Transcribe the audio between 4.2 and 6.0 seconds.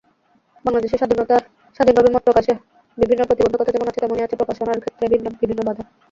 আছে প্রকাশনার ক্ষেত্রে বিভিন্ন বাধা।